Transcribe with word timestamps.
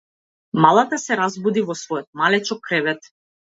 Малата 0.65 0.99
се 1.01 1.17
разбуди 1.19 1.65
во 1.69 1.77
својот 1.83 2.09
малечок 2.25 2.67
кревет. 2.73 3.15